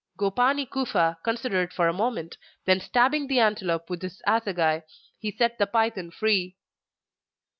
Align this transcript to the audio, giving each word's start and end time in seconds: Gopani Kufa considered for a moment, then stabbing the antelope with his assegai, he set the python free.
Gopani 0.17 0.65
Kufa 0.67 1.19
considered 1.21 1.71
for 1.71 1.87
a 1.87 1.93
moment, 1.93 2.35
then 2.65 2.79
stabbing 2.79 3.27
the 3.27 3.37
antelope 3.39 3.87
with 3.87 4.01
his 4.01 4.19
assegai, 4.25 4.81
he 5.19 5.29
set 5.29 5.59
the 5.59 5.67
python 5.67 6.09
free. 6.09 6.55